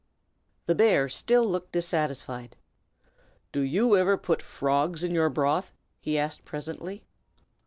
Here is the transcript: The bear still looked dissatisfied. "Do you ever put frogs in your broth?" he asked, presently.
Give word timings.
The 0.65 0.73
bear 0.73 1.07
still 1.09 1.45
looked 1.45 1.73
dissatisfied. 1.73 2.55
"Do 3.51 3.59
you 3.61 3.95
ever 3.95 4.17
put 4.17 4.41
frogs 4.41 5.03
in 5.03 5.13
your 5.13 5.29
broth?" 5.29 5.75
he 5.99 6.17
asked, 6.17 6.43
presently. 6.43 7.03